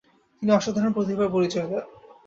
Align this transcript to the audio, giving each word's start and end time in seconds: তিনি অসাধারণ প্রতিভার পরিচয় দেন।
তিনি 0.37 0.51
অসাধারণ 0.51 0.91
প্রতিভার 0.93 1.27
পরিচয় 1.29 1.67
দেন। 1.71 1.83